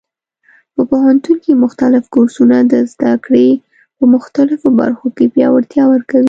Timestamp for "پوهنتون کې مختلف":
0.91-2.03